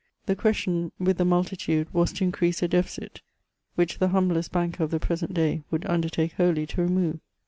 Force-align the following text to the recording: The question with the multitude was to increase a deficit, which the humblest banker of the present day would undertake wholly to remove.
The 0.25 0.35
question 0.35 0.91
with 0.97 1.19
the 1.19 1.25
multitude 1.25 1.87
was 1.93 2.11
to 2.13 2.23
increase 2.23 2.63
a 2.63 2.67
deficit, 2.67 3.21
which 3.75 3.99
the 3.99 4.07
humblest 4.07 4.51
banker 4.51 4.83
of 4.83 4.89
the 4.89 4.99
present 4.99 5.35
day 5.35 5.61
would 5.69 5.85
undertake 5.85 6.31
wholly 6.31 6.65
to 6.65 6.81
remove. 6.81 7.19